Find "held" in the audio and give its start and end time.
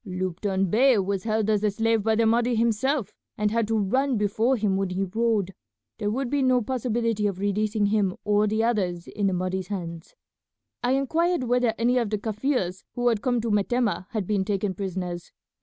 1.25-1.47